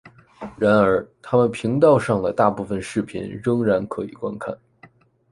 [0.57, 4.57] 然而，他们频道上的大部分视频仍然可以观看。